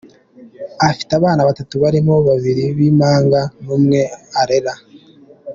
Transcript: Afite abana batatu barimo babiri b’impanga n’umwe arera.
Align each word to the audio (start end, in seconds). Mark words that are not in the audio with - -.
Afite 0.89 1.11
abana 1.19 1.41
batatu 1.49 1.73
barimo 1.83 2.13
babiri 2.27 2.63
b’impanga 2.77 3.41
n’umwe 3.63 4.01
arera. 4.41 4.73